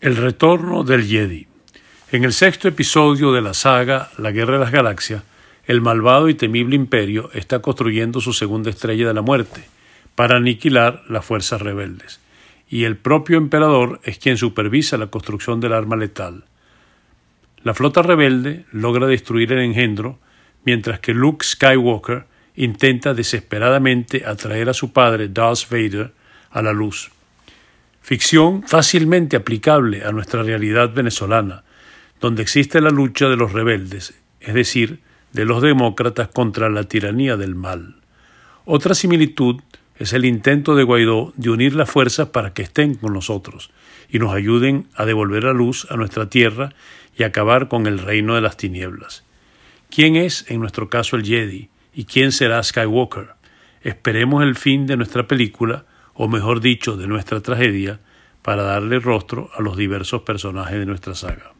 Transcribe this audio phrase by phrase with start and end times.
[0.00, 1.48] El retorno del Jedi.
[2.12, 5.24] En el sexto episodio de la saga La Guerra de las Galaxias,
[5.66, 9.64] el malvado y temible imperio está construyendo su segunda estrella de la muerte
[10.14, 12.20] para aniquilar las fuerzas rebeldes,
[12.70, 16.44] y el propio emperador es quien supervisa la construcción del arma letal.
[17.64, 20.20] La flota rebelde logra destruir el engendro,
[20.64, 22.24] mientras que Luke Skywalker
[22.54, 26.12] intenta desesperadamente atraer a su padre Darth Vader
[26.50, 27.10] a la luz.
[28.08, 31.64] Ficción fácilmente aplicable a nuestra realidad venezolana,
[32.22, 35.00] donde existe la lucha de los rebeldes, es decir,
[35.34, 37.96] de los demócratas contra la tiranía del mal.
[38.64, 39.60] Otra similitud
[39.98, 43.68] es el intento de Guaidó de unir las fuerzas para que estén con nosotros
[44.08, 46.70] y nos ayuden a devolver la luz a nuestra tierra
[47.14, 49.22] y acabar con el reino de las tinieblas.
[49.90, 51.68] ¿Quién es, en nuestro caso, el Jedi?
[51.92, 53.32] ¿Y quién será Skywalker?
[53.82, 55.84] Esperemos el fin de nuestra película
[56.18, 58.00] o mejor dicho, de nuestra tragedia,
[58.42, 61.52] para darle rostro a los diversos personajes de nuestra saga.